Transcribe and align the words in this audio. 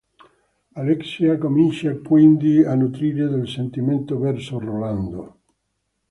Alexia 0.81 1.37
comincia 1.37 1.93
quindi 1.95 2.63
a 2.63 2.73
nutrire 2.73 3.27
del 3.27 3.47
sentimento 3.47 4.17
verso 4.17 4.57
Rolando. 4.57 5.41